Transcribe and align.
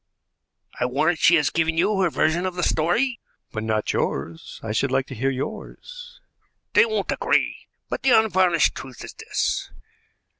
"I 0.79 0.87
warrant 0.87 1.19
she 1.19 1.35
has 1.35 1.51
given 1.51 1.77
you 1.77 2.01
her 2.01 2.09
version 2.09 2.47
of 2.47 2.55
the 2.55 2.63
story." 2.63 3.19
"But 3.51 3.61
not 3.61 3.93
yours. 3.93 4.59
I 4.63 4.71
should 4.71 4.89
like 4.89 5.05
to 5.05 5.13
hear 5.13 5.29
yours." 5.29 6.19
"They 6.73 6.85
won't 6.87 7.11
agree; 7.11 7.67
but 7.87 8.01
the 8.01 8.09
unvarnished 8.19 8.73
truth 8.73 9.03
is 9.03 9.13
this. 9.13 9.69